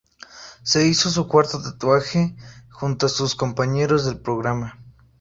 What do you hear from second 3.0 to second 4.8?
a sus compañeros del programa.